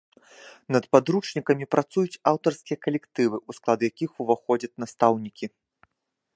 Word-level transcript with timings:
Над 0.75 0.83
падручнікамі 0.95 1.67
працуюць 1.75 2.19
аўтарскія 2.33 2.77
калектывы, 2.87 3.37
у 3.53 3.59
склад 3.61 3.79
якіх 3.89 4.11
уваходзяць 4.25 4.75
настаўнікі. 4.85 5.45